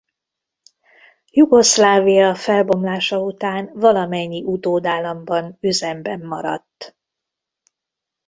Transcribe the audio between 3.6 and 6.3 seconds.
valamennyi utódállamban üzemben